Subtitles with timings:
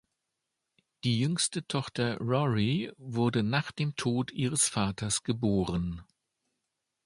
[1.03, 6.01] Die jüngste Tochter Rory wurde nach dem Tod ihres Vaters geboren.